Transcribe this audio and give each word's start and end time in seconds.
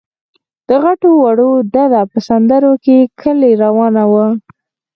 د 0.67 0.69
غټو 0.83 1.09
وړو 1.23 1.49
ډله 1.73 2.01
په 2.11 2.17
سندرو 2.27 2.71
له 2.85 3.01
کلي 3.21 3.51
روانه 3.63 4.03
وه. 4.11 4.25